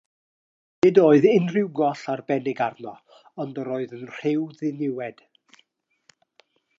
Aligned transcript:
Nid 0.85 0.99
oedd 1.01 1.27
unrhyw 1.31 1.67
goll 1.79 2.01
arbennig 2.13 2.63
arno, 2.69 2.95
ond 3.45 3.61
yr 3.65 3.71
oedd 3.75 3.93
yn 3.99 4.09
rhyw 4.15 4.49
ddiniwed. 4.55 5.25